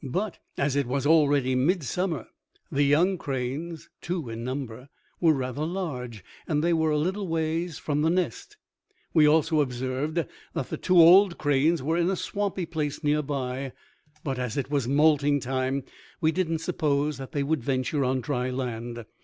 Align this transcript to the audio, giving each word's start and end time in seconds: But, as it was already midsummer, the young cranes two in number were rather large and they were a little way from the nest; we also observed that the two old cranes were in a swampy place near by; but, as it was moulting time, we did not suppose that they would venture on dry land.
But, 0.03 0.39
as 0.57 0.75
it 0.75 0.87
was 0.87 1.05
already 1.05 1.53
midsummer, 1.53 2.25
the 2.71 2.81
young 2.81 3.19
cranes 3.19 3.87
two 4.01 4.31
in 4.31 4.43
number 4.43 4.89
were 5.19 5.35
rather 5.35 5.63
large 5.63 6.23
and 6.47 6.63
they 6.63 6.73
were 6.73 6.89
a 6.89 6.97
little 6.97 7.27
way 7.27 7.67
from 7.67 8.01
the 8.01 8.09
nest; 8.09 8.57
we 9.13 9.27
also 9.27 9.61
observed 9.61 10.15
that 10.55 10.69
the 10.71 10.77
two 10.77 10.97
old 10.97 11.37
cranes 11.37 11.83
were 11.83 11.97
in 11.97 12.09
a 12.09 12.15
swampy 12.15 12.65
place 12.65 13.03
near 13.03 13.21
by; 13.21 13.73
but, 14.23 14.39
as 14.39 14.57
it 14.57 14.71
was 14.71 14.87
moulting 14.87 15.39
time, 15.39 15.83
we 16.19 16.31
did 16.31 16.49
not 16.49 16.61
suppose 16.61 17.19
that 17.19 17.31
they 17.33 17.43
would 17.43 17.63
venture 17.63 18.03
on 18.03 18.21
dry 18.21 18.49
land. 18.49 19.05